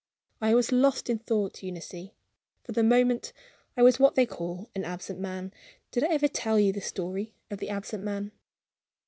I 0.41 0.55
was 0.55 0.71
lost 0.71 1.11
in 1.11 1.19
thought, 1.19 1.61
Eunice. 1.61 1.93
For 2.63 2.71
the 2.71 2.81
moment, 2.81 3.33
I 3.77 3.83
was 3.83 3.99
what 3.99 4.15
they 4.15 4.25
call 4.25 4.67
an 4.73 4.83
absent 4.83 5.19
man. 5.19 5.53
Did 5.91 6.03
I 6.03 6.07
ever 6.07 6.27
tell 6.27 6.57
you 6.59 6.73
the 6.73 6.81
story 6.81 7.35
of 7.51 7.59
the 7.59 7.69
absent 7.69 8.03
man? 8.03 8.31